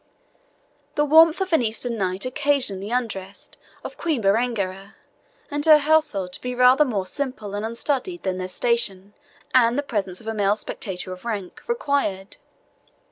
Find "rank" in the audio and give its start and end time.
11.23-11.61